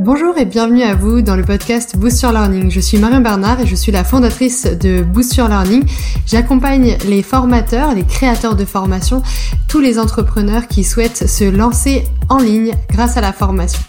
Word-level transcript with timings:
Bonjour 0.00 0.36
et 0.38 0.44
bienvenue 0.44 0.82
à 0.82 0.96
vous 0.96 1.22
dans 1.22 1.36
le 1.36 1.44
podcast 1.44 1.96
Boost 1.96 2.20
Your 2.22 2.32
Learning. 2.32 2.68
Je 2.68 2.80
suis 2.80 2.98
Marion 2.98 3.20
Bernard 3.20 3.60
et 3.60 3.66
je 3.66 3.76
suis 3.76 3.92
la 3.92 4.02
fondatrice 4.02 4.64
de 4.66 5.04
Boost 5.04 5.36
Your 5.36 5.46
Learning. 5.46 5.84
J'accompagne 6.26 6.96
les 7.06 7.22
formateurs, 7.22 7.94
les 7.94 8.02
créateurs 8.02 8.56
de 8.56 8.64
formation, 8.64 9.22
tous 9.68 9.78
les 9.78 10.00
entrepreneurs 10.00 10.66
qui 10.66 10.82
souhaitent 10.82 11.28
se 11.28 11.44
lancer 11.44 12.04
en 12.28 12.38
ligne 12.38 12.72
grâce 12.88 13.16
à 13.16 13.20
la 13.20 13.32
formation. 13.32 13.80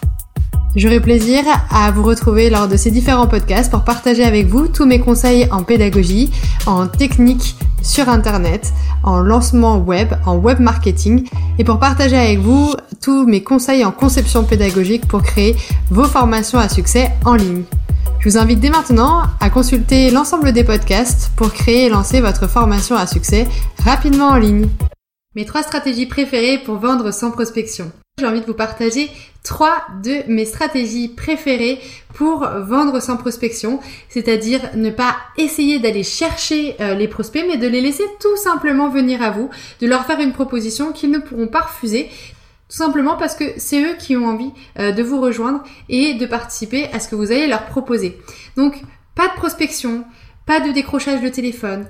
J'aurai 0.76 1.00
plaisir 1.00 1.42
à 1.70 1.90
vous 1.90 2.04
retrouver 2.04 2.50
lors 2.50 2.68
de 2.68 2.76
ces 2.76 2.92
différents 2.92 3.26
podcasts 3.26 3.72
pour 3.72 3.82
partager 3.82 4.22
avec 4.22 4.46
vous 4.46 4.68
tous 4.68 4.86
mes 4.86 5.00
conseils 5.00 5.48
en 5.50 5.64
pédagogie, 5.64 6.30
en 6.66 6.86
technique 6.86 7.56
sur 7.82 8.08
Internet, 8.08 8.72
en 9.02 9.20
lancement 9.20 9.78
web, 9.78 10.14
en 10.26 10.36
web 10.36 10.60
marketing 10.60 11.28
et 11.58 11.64
pour 11.64 11.78
partager 11.78 12.16
avec 12.16 12.38
vous 12.38 12.74
tous 13.00 13.26
mes 13.26 13.42
conseils 13.42 13.84
en 13.84 13.92
conception 13.92 14.44
pédagogique 14.44 15.06
pour 15.06 15.22
créer 15.22 15.56
vos 15.90 16.04
formations 16.04 16.58
à 16.58 16.68
succès 16.68 17.10
en 17.24 17.34
ligne. 17.34 17.64
Je 18.18 18.30
vous 18.30 18.38
invite 18.38 18.60
dès 18.60 18.70
maintenant 18.70 19.22
à 19.40 19.50
consulter 19.50 20.10
l'ensemble 20.10 20.52
des 20.52 20.64
podcasts 20.64 21.30
pour 21.36 21.52
créer 21.52 21.86
et 21.86 21.88
lancer 21.88 22.20
votre 22.20 22.48
formation 22.48 22.96
à 22.96 23.06
succès 23.06 23.46
rapidement 23.84 24.28
en 24.28 24.36
ligne. 24.36 24.68
Mes 25.34 25.44
trois 25.44 25.62
stratégies 25.62 26.06
préférées 26.06 26.58
pour 26.64 26.78
vendre 26.78 27.12
sans 27.12 27.30
prospection. 27.30 27.92
J'ai 28.18 28.24
envie 28.24 28.40
de 28.40 28.46
vous 28.46 28.54
partager 28.54 29.10
trois 29.44 29.76
de 30.02 30.26
mes 30.26 30.46
stratégies 30.46 31.08
préférées 31.08 31.78
pour 32.14 32.48
vendre 32.48 32.98
sans 32.98 33.18
prospection, 33.18 33.78
c'est-à-dire 34.08 34.70
ne 34.74 34.88
pas 34.88 35.16
essayer 35.36 35.80
d'aller 35.80 36.02
chercher 36.02 36.76
euh, 36.80 36.94
les 36.94 37.08
prospects, 37.08 37.44
mais 37.46 37.58
de 37.58 37.66
les 37.66 37.82
laisser 37.82 38.04
tout 38.18 38.38
simplement 38.38 38.88
venir 38.88 39.20
à 39.20 39.32
vous, 39.32 39.50
de 39.82 39.86
leur 39.86 40.06
faire 40.06 40.18
une 40.18 40.32
proposition 40.32 40.92
qu'ils 40.92 41.10
ne 41.10 41.18
pourront 41.18 41.48
pas 41.48 41.60
refuser, 41.60 42.08
tout 42.70 42.76
simplement 42.78 43.18
parce 43.18 43.34
que 43.34 43.44
c'est 43.58 43.82
eux 43.82 43.96
qui 43.98 44.16
ont 44.16 44.24
envie 44.24 44.52
euh, 44.78 44.92
de 44.92 45.02
vous 45.02 45.20
rejoindre 45.20 45.62
et 45.90 46.14
de 46.14 46.24
participer 46.24 46.88
à 46.94 47.00
ce 47.00 47.08
que 47.08 47.16
vous 47.16 47.32
allez 47.32 47.48
leur 47.48 47.66
proposer. 47.66 48.16
Donc, 48.56 48.80
pas 49.14 49.28
de 49.28 49.34
prospection, 49.34 50.06
pas 50.46 50.60
de 50.60 50.72
décrochage 50.72 51.20
de 51.20 51.28
téléphone, 51.28 51.84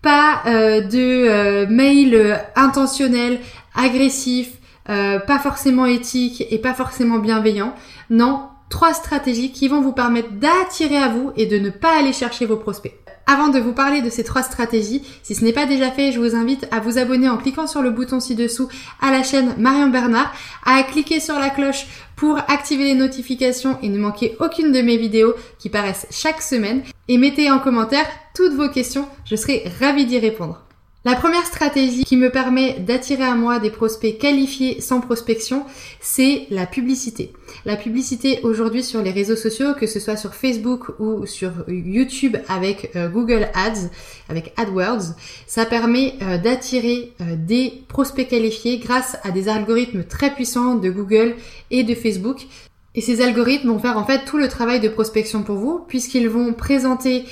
pas 0.00 0.42
euh, 0.46 0.80
de 0.80 1.66
mail 1.66 2.40
intentionnel, 2.54 3.40
agressif, 3.74 4.48
euh, 4.88 5.18
pas 5.18 5.38
forcément 5.38 5.86
éthique 5.86 6.44
et 6.50 6.58
pas 6.58 6.74
forcément 6.74 7.18
bienveillant. 7.18 7.74
Non, 8.10 8.48
trois 8.68 8.94
stratégies 8.94 9.52
qui 9.52 9.68
vont 9.68 9.80
vous 9.80 9.92
permettre 9.92 10.32
d'attirer 10.32 10.96
à 10.96 11.08
vous 11.08 11.32
et 11.36 11.46
de 11.46 11.58
ne 11.58 11.70
pas 11.70 11.98
aller 11.98 12.12
chercher 12.12 12.46
vos 12.46 12.56
prospects. 12.56 12.98
Avant 13.26 13.48
de 13.48 13.60
vous 13.60 13.72
parler 13.72 14.02
de 14.02 14.10
ces 14.10 14.24
trois 14.24 14.42
stratégies, 14.42 15.02
si 15.22 15.34
ce 15.34 15.44
n'est 15.44 15.52
pas 15.52 15.66
déjà 15.66 15.90
fait, 15.90 16.10
je 16.10 16.18
vous 16.18 16.34
invite 16.34 16.66
à 16.72 16.80
vous 16.80 16.98
abonner 16.98 17.28
en 17.28 17.36
cliquant 17.36 17.68
sur 17.68 17.80
le 17.80 17.90
bouton 17.90 18.18
ci-dessous 18.18 18.68
à 19.00 19.12
la 19.12 19.22
chaîne 19.22 19.54
Marion 19.58 19.88
Bernard, 19.88 20.34
à 20.66 20.82
cliquer 20.82 21.20
sur 21.20 21.38
la 21.38 21.50
cloche 21.50 21.86
pour 22.16 22.38
activer 22.48 22.84
les 22.84 22.94
notifications 22.94 23.78
et 23.80 23.88
ne 23.88 23.98
manquer 23.98 24.36
aucune 24.40 24.72
de 24.72 24.82
mes 24.82 24.96
vidéos 24.96 25.34
qui 25.58 25.68
paraissent 25.68 26.06
chaque 26.10 26.42
semaine 26.42 26.82
et 27.08 27.16
mettez 27.16 27.50
en 27.50 27.60
commentaire 27.60 28.06
toutes 28.34 28.54
vos 28.54 28.68
questions, 28.68 29.06
je 29.24 29.36
serai 29.36 29.64
ravie 29.80 30.06
d'y 30.06 30.18
répondre. 30.18 30.62
La 31.04 31.16
première 31.16 31.44
stratégie 31.44 32.04
qui 32.04 32.16
me 32.16 32.30
permet 32.30 32.78
d'attirer 32.78 33.24
à 33.24 33.34
moi 33.34 33.58
des 33.58 33.70
prospects 33.70 34.16
qualifiés 34.18 34.80
sans 34.80 35.00
prospection, 35.00 35.66
c'est 36.00 36.46
la 36.50 36.64
publicité. 36.64 37.32
La 37.64 37.74
publicité 37.74 38.38
aujourd'hui 38.44 38.84
sur 38.84 39.02
les 39.02 39.10
réseaux 39.10 39.34
sociaux, 39.34 39.74
que 39.74 39.88
ce 39.88 39.98
soit 39.98 40.16
sur 40.16 40.32
Facebook 40.32 40.90
ou 41.00 41.26
sur 41.26 41.50
YouTube 41.66 42.36
avec 42.48 42.92
euh, 42.94 43.08
Google 43.08 43.48
Ads, 43.52 43.90
avec 44.28 44.52
AdWords, 44.56 45.16
ça 45.48 45.66
permet 45.66 46.14
euh, 46.22 46.38
d'attirer 46.38 47.12
euh, 47.20 47.34
des 47.36 47.82
prospects 47.88 48.28
qualifiés 48.28 48.78
grâce 48.78 49.16
à 49.24 49.32
des 49.32 49.48
algorithmes 49.48 50.04
très 50.04 50.32
puissants 50.32 50.76
de 50.76 50.88
Google 50.88 51.34
et 51.72 51.82
de 51.82 51.96
Facebook 51.96 52.46
et 52.94 53.00
ces 53.00 53.22
algorithmes 53.22 53.70
vont 53.70 53.78
faire 53.80 53.98
en 53.98 54.04
fait 54.04 54.24
tout 54.24 54.36
le 54.36 54.46
travail 54.48 54.78
de 54.78 54.88
prospection 54.88 55.42
pour 55.42 55.56
vous 55.56 55.80
puisqu'ils 55.88 56.28
vont 56.28 56.52
présenter 56.52 57.24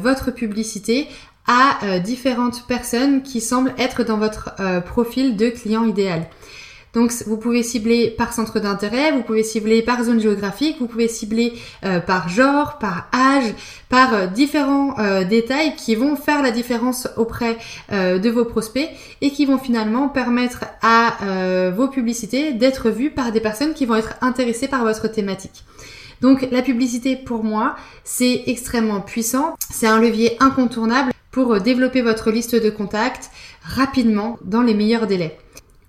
votre 0.00 0.30
publicité 0.30 1.06
à 1.46 1.84
euh, 1.84 1.98
différentes 1.98 2.66
personnes 2.66 3.22
qui 3.22 3.40
semblent 3.40 3.74
être 3.78 4.04
dans 4.04 4.18
votre 4.18 4.50
euh, 4.60 4.80
profil 4.80 5.36
de 5.36 5.48
client 5.48 5.84
idéal. 5.84 6.26
Donc 6.94 7.10
vous 7.26 7.38
pouvez 7.38 7.62
cibler 7.62 8.10
par 8.10 8.34
centre 8.34 8.60
d'intérêt, 8.60 9.12
vous 9.12 9.22
pouvez 9.22 9.42
cibler 9.42 9.80
par 9.80 10.04
zone 10.04 10.20
géographique, 10.20 10.76
vous 10.78 10.86
pouvez 10.86 11.08
cibler 11.08 11.54
euh, 11.84 12.00
par 12.00 12.28
genre, 12.28 12.76
par 12.78 13.08
âge, 13.14 13.54
par 13.88 14.28
différents 14.28 14.94
détails 15.24 15.74
qui 15.74 15.94
vont 15.94 16.16
faire 16.16 16.42
la 16.42 16.50
différence 16.50 17.08
auprès 17.16 17.56
de 17.90 18.30
vos 18.30 18.44
prospects 18.44 18.88
et 19.22 19.30
qui 19.30 19.46
vont 19.46 19.58
finalement 19.58 20.08
permettre 20.08 20.64
à 20.82 21.70
vos 21.70 21.88
publicités 21.88 22.52
d'être 22.52 22.90
vues 22.90 23.10
par 23.10 23.32
des 23.32 23.40
personnes 23.40 23.74
qui 23.74 23.84
vont 23.84 23.96
être 23.96 24.14
intéressées 24.22 24.68
par 24.68 24.82
votre 24.84 25.08
thématique. 25.08 25.64
Donc 26.22 26.46
la 26.52 26.62
publicité 26.62 27.16
pour 27.16 27.42
moi, 27.42 27.74
c'est 28.04 28.44
extrêmement 28.46 29.00
puissant, 29.00 29.56
c'est 29.70 29.88
un 29.88 30.00
levier 30.00 30.36
incontournable 30.40 31.11
pour 31.32 31.54
euh, 31.54 31.58
développer 31.58 32.02
votre 32.02 32.30
liste 32.30 32.54
de 32.54 32.70
contacts 32.70 33.30
rapidement 33.64 34.38
dans 34.44 34.62
les 34.62 34.74
meilleurs 34.74 35.08
délais. 35.08 35.36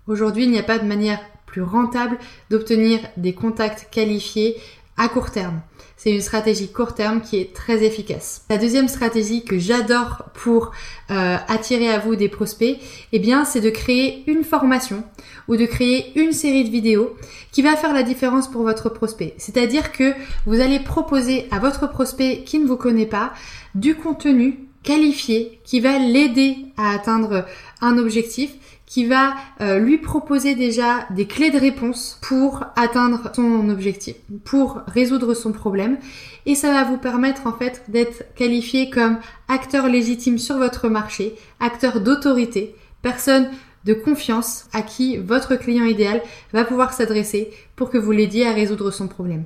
Aujourd'hui, 0.08 0.46
il 0.46 0.52
n'y 0.52 0.58
a 0.58 0.64
pas 0.64 0.80
de 0.80 0.88
manière 0.88 1.20
plus 1.46 1.62
rentable 1.62 2.18
d'obtenir 2.50 3.00
des 3.16 3.34
contacts 3.34 3.88
qualifiés 3.92 4.58
à 4.98 5.08
court 5.08 5.30
terme. 5.30 5.62
C'est 5.96 6.12
une 6.12 6.22
stratégie 6.22 6.72
court 6.72 6.96
terme 6.96 7.22
qui 7.22 7.38
est 7.38 7.54
très 7.54 7.84
efficace. 7.84 8.44
La 8.50 8.58
deuxième 8.58 8.90
stratégie 8.90 9.46
que 9.46 9.58
j'adore 9.58 10.26
pour 10.34 10.72
euh, 11.12 11.38
attirer 11.48 11.90
à 11.90 12.00
vous 12.00 12.16
des 12.16 12.28
prospects, 12.28 12.78
eh 13.12 13.20
bien, 13.20 13.46
c'est 13.46 13.62
de 13.62 13.70
créer 13.70 14.24
une 14.28 14.44
formation 14.44 15.04
ou 15.48 15.56
de 15.56 15.66
créer 15.66 16.12
une 16.20 16.34
série 16.34 16.66
de 16.66 16.70
vidéos 16.70 17.16
qui 17.52 17.62
va 17.62 17.78
faire 17.78 17.94
la 17.94 18.04
différence 18.04 18.50
pour 18.50 18.64
votre 18.64 18.90
prospect. 18.90 19.34
C'est-à-dire 19.38 19.92
que 19.92 20.14
vous 20.46 20.60
allez 20.60 20.80
proposer 20.80 21.48
à 21.52 21.60
votre 21.60 21.90
prospect 21.90 22.44
qui 22.44 22.60
ne 22.60 22.68
vous 22.68 22.78
connaît 22.78 23.06
pas 23.06 23.31
du 23.74 23.96
contenu 23.96 24.68
qualifié 24.83 25.59
qui 25.63 25.79
va 25.79 25.97
l'aider 25.97 26.57
à 26.77 26.91
atteindre 26.91 27.45
un 27.81 27.97
objectif, 27.97 28.51
qui 28.85 29.05
va 29.05 29.33
euh, 29.59 29.79
lui 29.79 29.97
proposer 29.97 30.53
déjà 30.53 31.07
des 31.09 31.25
clés 31.25 31.49
de 31.49 31.57
réponse 31.57 32.19
pour 32.21 32.63
atteindre 32.75 33.31
son 33.35 33.69
objectif, 33.69 34.16
pour 34.44 34.81
résoudre 34.85 35.33
son 35.33 35.51
problème. 35.51 35.97
Et 36.45 36.53
ça 36.53 36.71
va 36.71 36.83
vous 36.83 36.97
permettre 36.97 37.47
en 37.47 37.53
fait 37.53 37.83
d'être 37.88 38.23
qualifié 38.35 38.89
comme 38.91 39.17
acteur 39.47 39.88
légitime 39.88 40.38
sur 40.38 40.57
votre 40.57 40.89
marché, 40.89 41.33
acteur 41.59 42.01
d'autorité, 42.01 42.75
personne 43.01 43.50
de 43.85 43.94
confiance 43.94 44.65
à 44.73 44.81
qui 44.81 45.17
votre 45.17 45.55
client 45.55 45.85
idéal 45.85 46.21
va 46.53 46.63
pouvoir 46.63 46.94
s'adresser 46.94 47.50
pour 47.75 47.89
que 47.89 47.97
vous 47.97 48.11
l'aidiez 48.11 48.47
à 48.47 48.53
résoudre 48.53 48.91
son 48.91 49.07
problème. 49.07 49.44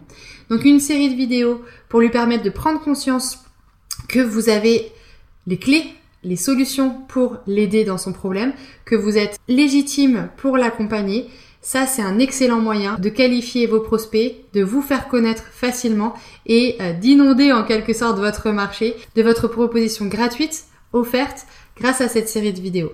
Donc 0.50 0.66
une 0.66 0.80
série 0.80 1.10
de 1.10 1.16
vidéos 1.16 1.62
pour 1.90 2.02
lui 2.02 2.10
permettre 2.10 2.44
de 2.44 2.50
prendre 2.50 2.82
conscience 2.82 3.40
que 4.10 4.20
vous 4.20 4.50
avez 4.50 4.92
les 5.48 5.58
clés, 5.58 5.86
les 6.24 6.36
solutions 6.36 6.96
pour 7.08 7.38
l'aider 7.48 7.84
dans 7.84 7.98
son 7.98 8.14
problème, 8.14 8.54
que 8.86 8.96
vous 8.96 9.18
êtes 9.18 9.40
légitime 9.48 10.30
pour 10.38 10.58
l'accompagner. 10.58 11.28
Ça, 11.62 11.86
c'est 11.86 12.02
un 12.02 12.20
excellent 12.20 12.60
moyen 12.60 12.96
de 13.00 13.10
qualifier 13.10 13.66
vos 13.66 13.80
prospects, 13.80 14.36
de 14.54 14.64
vous 14.64 14.82
faire 14.82 15.08
connaître 15.08 15.44
facilement 15.44 16.14
et 16.46 16.78
euh, 16.82 16.94
d'inonder 16.94 17.52
en 17.52 17.64
quelque 17.64 17.94
sorte 17.94 18.20
votre 18.20 18.52
marché 18.52 18.96
de 19.16 19.24
votre 19.24 19.48
proposition 19.48 20.06
gratuite 20.06 20.66
offerte 20.94 21.46
grâce 21.76 22.02
à 22.02 22.08
cette 22.08 22.30
série 22.30 22.54
de 22.54 22.62
vidéos. 22.62 22.92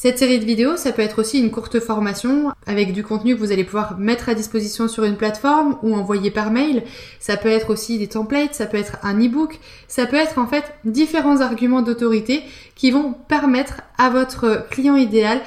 Cette 0.00 0.18
série 0.18 0.38
de 0.38 0.44
vidéos, 0.44 0.76
ça 0.76 0.92
peut 0.92 1.02
être 1.02 1.18
aussi 1.18 1.40
une 1.40 1.50
courte 1.50 1.80
formation 1.80 2.52
avec 2.68 2.92
du 2.92 3.02
contenu 3.02 3.34
que 3.34 3.40
vous 3.40 3.50
allez 3.50 3.64
pouvoir 3.64 3.98
mettre 3.98 4.28
à 4.28 4.34
disposition 4.34 4.86
sur 4.86 5.02
une 5.02 5.16
plateforme 5.16 5.76
ou 5.82 5.92
envoyer 5.92 6.30
par 6.30 6.52
mail. 6.52 6.84
Ça 7.18 7.36
peut 7.36 7.48
être 7.48 7.70
aussi 7.70 7.98
des 7.98 8.06
templates, 8.06 8.54
ça 8.54 8.66
peut 8.66 8.76
être 8.76 8.98
un 9.02 9.18
e-book, 9.20 9.58
ça 9.88 10.06
peut 10.06 10.14
être 10.14 10.38
en 10.38 10.46
fait 10.46 10.72
différents 10.84 11.40
arguments 11.40 11.82
d'autorité 11.82 12.44
qui 12.76 12.92
vont 12.92 13.12
permettre 13.12 13.80
à 13.98 14.08
votre 14.08 14.68
client 14.70 14.94
idéal 14.94 15.40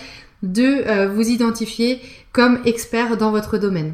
de 0.43 0.85
euh, 0.85 1.07
vous 1.07 1.29
identifier 1.29 2.01
comme 2.33 2.59
expert 2.65 3.15
dans 3.15 3.31
votre 3.31 3.57
domaine. 3.57 3.93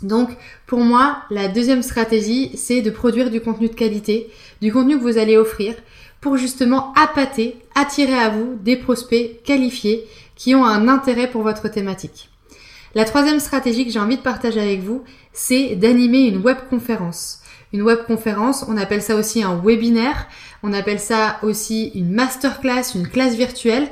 Donc 0.00 0.30
pour 0.66 0.80
moi, 0.80 1.18
la 1.30 1.48
deuxième 1.48 1.82
stratégie, 1.82 2.56
c'est 2.56 2.80
de 2.80 2.90
produire 2.90 3.28
du 3.28 3.42
contenu 3.42 3.68
de 3.68 3.74
qualité, 3.74 4.30
du 4.62 4.72
contenu 4.72 4.96
que 4.96 5.02
vous 5.02 5.18
allez 5.18 5.36
offrir 5.36 5.74
pour 6.22 6.38
justement 6.38 6.94
appâter, 6.94 7.58
attirer 7.74 8.18
à 8.18 8.30
vous 8.30 8.54
des 8.62 8.76
prospects 8.76 9.42
qualifiés 9.42 10.06
qui 10.36 10.54
ont 10.54 10.64
un 10.64 10.88
intérêt 10.88 11.28
pour 11.28 11.42
votre 11.42 11.68
thématique. 11.68 12.30
La 12.94 13.04
troisième 13.04 13.40
stratégie 13.40 13.84
que 13.84 13.90
j'ai 13.90 13.98
envie 13.98 14.16
de 14.16 14.22
partager 14.22 14.60
avec 14.60 14.80
vous, 14.80 15.02
c'est 15.32 15.74
d'animer 15.76 16.28
une 16.28 16.40
webconférence. 16.42 17.40
Une 17.72 17.82
webconférence, 17.82 18.64
on 18.68 18.76
appelle 18.76 19.02
ça 19.02 19.16
aussi 19.16 19.42
un 19.42 19.60
webinaire, 19.62 20.28
on 20.62 20.72
appelle 20.72 21.00
ça 21.00 21.38
aussi 21.42 21.90
une 21.94 22.12
masterclass, 22.12 22.94
une 22.94 23.08
classe 23.08 23.34
virtuelle. 23.34 23.88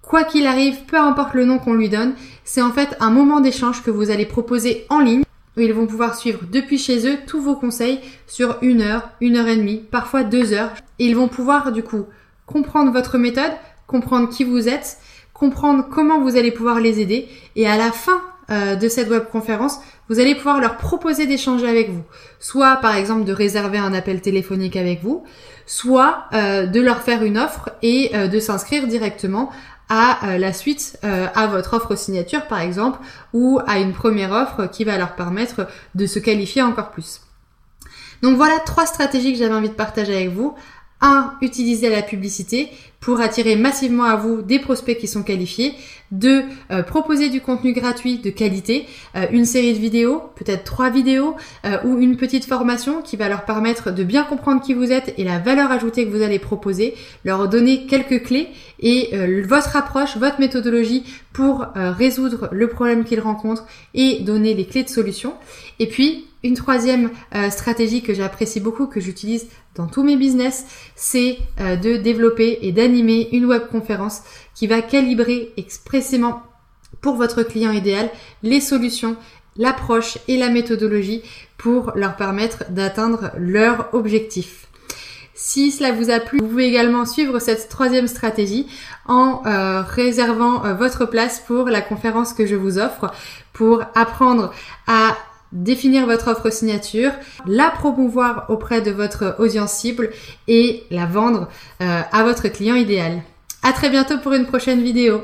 Quoi 0.00 0.24
qu'il 0.24 0.46
arrive, 0.46 0.84
peu 0.86 0.98
importe 0.98 1.34
le 1.34 1.44
nom 1.44 1.58
qu'on 1.58 1.74
lui 1.74 1.88
donne, 1.88 2.14
c'est 2.44 2.62
en 2.62 2.70
fait 2.70 2.96
un 3.00 3.10
moment 3.10 3.40
d'échange 3.40 3.82
que 3.82 3.90
vous 3.90 4.10
allez 4.10 4.26
proposer 4.26 4.86
en 4.90 5.00
ligne 5.00 5.24
où 5.56 5.60
ils 5.60 5.72
vont 5.72 5.86
pouvoir 5.86 6.14
suivre 6.14 6.40
depuis 6.50 6.78
chez 6.78 7.06
eux 7.06 7.18
tous 7.26 7.40
vos 7.40 7.56
conseils 7.56 8.00
sur 8.26 8.58
une 8.62 8.82
heure, 8.82 9.10
une 9.20 9.36
heure 9.36 9.48
et 9.48 9.56
demie, 9.56 9.84
parfois 9.90 10.24
deux 10.24 10.52
heures. 10.52 10.72
Et 10.98 11.06
ils 11.06 11.16
vont 11.16 11.28
pouvoir 11.28 11.72
du 11.72 11.82
coup 11.82 12.06
comprendre 12.46 12.92
votre 12.92 13.18
méthode, 13.18 13.52
comprendre 13.86 14.28
qui 14.28 14.44
vous 14.44 14.68
êtes, 14.68 14.98
comprendre 15.32 15.86
comment 15.90 16.20
vous 16.20 16.36
allez 16.36 16.52
pouvoir 16.52 16.80
les 16.80 17.00
aider 17.00 17.28
et 17.56 17.66
à 17.66 17.76
la 17.76 17.92
fin 17.92 18.22
euh, 18.50 18.74
de 18.74 18.88
cette 18.88 19.08
webconférence, 19.08 19.78
vous 20.08 20.18
allez 20.18 20.34
pouvoir 20.34 20.60
leur 20.60 20.76
proposer 20.76 21.26
d'échanger 21.26 21.66
avec 21.68 21.90
vous. 21.90 22.02
Soit 22.40 22.76
par 22.76 22.96
exemple 22.96 23.24
de 23.24 23.32
réserver 23.32 23.78
un 23.78 23.94
appel 23.94 24.20
téléphonique 24.20 24.76
avec 24.76 25.02
vous, 25.02 25.22
soit 25.64 26.24
euh, 26.32 26.66
de 26.66 26.80
leur 26.80 27.02
faire 27.02 27.22
une 27.22 27.38
offre 27.38 27.70
et 27.82 28.10
euh, 28.14 28.26
de 28.26 28.40
s'inscrire 28.40 28.88
directement 28.88 29.50
à 29.94 30.38
la 30.38 30.54
suite 30.54 30.98
à 31.02 31.46
votre 31.48 31.74
offre 31.74 31.94
signature 31.96 32.46
par 32.46 32.60
exemple 32.60 32.98
ou 33.34 33.60
à 33.66 33.78
une 33.78 33.92
première 33.92 34.32
offre 34.32 34.66
qui 34.66 34.84
va 34.84 34.96
leur 34.96 35.14
permettre 35.14 35.66
de 35.94 36.06
se 36.06 36.18
qualifier 36.18 36.62
encore 36.62 36.90
plus. 36.90 37.20
Donc 38.22 38.36
voilà 38.36 38.58
trois 38.60 38.86
stratégies 38.86 39.32
que 39.32 39.38
j'avais 39.38 39.54
envie 39.54 39.68
de 39.68 39.74
partager 39.74 40.14
avec 40.14 40.30
vous. 40.30 40.54
1. 41.02 41.34
Utiliser 41.42 41.90
la 41.90 42.02
publicité 42.02 42.70
pour 43.02 43.20
attirer 43.20 43.56
massivement 43.56 44.04
à 44.04 44.16
vous 44.16 44.42
des 44.42 44.60
prospects 44.60 44.96
qui 44.96 45.08
sont 45.08 45.24
qualifiés. 45.24 45.74
2. 46.12 46.44
Euh, 46.70 46.82
proposer 46.82 47.30
du 47.30 47.40
contenu 47.40 47.72
gratuit 47.72 48.18
de 48.18 48.30
qualité, 48.30 48.86
euh, 49.16 49.26
une 49.32 49.44
série 49.44 49.72
de 49.72 49.78
vidéos, 49.78 50.22
peut-être 50.36 50.62
trois 50.62 50.90
vidéos 50.90 51.34
euh, 51.64 51.78
ou 51.84 51.98
une 51.98 52.16
petite 52.16 52.44
formation 52.44 53.02
qui 53.02 53.16
va 53.16 53.28
leur 53.28 53.44
permettre 53.44 53.90
de 53.90 54.04
bien 54.04 54.22
comprendre 54.22 54.62
qui 54.62 54.74
vous 54.74 54.92
êtes 54.92 55.14
et 55.18 55.24
la 55.24 55.38
valeur 55.38 55.72
ajoutée 55.72 56.06
que 56.06 56.10
vous 56.10 56.22
allez 56.22 56.38
proposer, 56.38 56.94
leur 57.24 57.48
donner 57.48 57.86
quelques 57.86 58.22
clés 58.22 58.48
et 58.78 59.10
votre 59.46 59.76
approche, 59.76 60.16
votre 60.16 60.40
méthodologie 60.40 61.04
pour 61.32 61.66
résoudre 61.74 62.48
le 62.50 62.68
problème 62.68 63.04
qu'ils 63.04 63.20
rencontrent 63.20 63.64
et 63.94 64.20
donner 64.20 64.54
les 64.54 64.66
clés 64.66 64.82
de 64.82 64.88
solution. 64.88 65.34
Et 65.78 65.86
puis, 65.86 66.26
une 66.42 66.54
troisième 66.54 67.10
stratégie 67.50 68.02
que 68.02 68.14
j'apprécie 68.14 68.60
beaucoup, 68.60 68.86
que 68.86 69.00
j'utilise 69.00 69.46
dans 69.74 69.86
tous 69.86 70.02
mes 70.02 70.16
business, 70.16 70.66
c'est 70.94 71.38
euh, 71.60 71.76
de 71.76 71.96
développer 71.96 72.58
et 72.62 72.72
d'animer 72.72 73.28
une 73.32 73.46
webconférence 73.46 74.22
qui 74.54 74.66
va 74.66 74.82
calibrer 74.82 75.52
expressément 75.56 76.42
pour 77.00 77.16
votre 77.16 77.42
client 77.42 77.72
idéal 77.72 78.10
les 78.42 78.60
solutions, 78.60 79.16
l'approche 79.56 80.18
et 80.28 80.36
la 80.36 80.50
méthodologie 80.50 81.22
pour 81.56 81.92
leur 81.94 82.16
permettre 82.16 82.70
d'atteindre 82.70 83.30
leur 83.38 83.88
objectif. 83.94 84.66
Si 85.34 85.72
cela 85.72 85.92
vous 85.92 86.10
a 86.10 86.20
plu, 86.20 86.38
vous 86.38 86.46
pouvez 86.46 86.66
également 86.66 87.06
suivre 87.06 87.38
cette 87.38 87.70
troisième 87.70 88.06
stratégie 88.06 88.66
en 89.06 89.42
euh, 89.46 89.82
réservant 89.82 90.64
euh, 90.64 90.74
votre 90.74 91.06
place 91.06 91.40
pour 91.40 91.70
la 91.70 91.80
conférence 91.80 92.34
que 92.34 92.44
je 92.44 92.54
vous 92.54 92.78
offre 92.78 93.10
pour 93.54 93.82
apprendre 93.94 94.52
à 94.86 95.16
définir 95.52 96.06
votre 96.06 96.28
offre 96.28 96.50
signature, 96.50 97.12
la 97.46 97.70
promouvoir 97.70 98.46
auprès 98.48 98.80
de 98.80 98.90
votre 98.90 99.36
audience 99.38 99.72
cible 99.72 100.10
et 100.48 100.84
la 100.90 101.06
vendre 101.06 101.48
euh, 101.80 102.00
à 102.10 102.22
votre 102.24 102.48
client 102.48 102.74
idéal. 102.74 103.22
À 103.62 103.72
très 103.72 103.90
bientôt 103.90 104.18
pour 104.18 104.32
une 104.32 104.46
prochaine 104.46 104.82
vidéo. 104.82 105.22